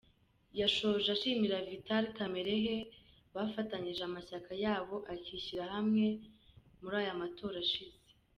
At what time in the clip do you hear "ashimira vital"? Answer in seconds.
1.15-2.05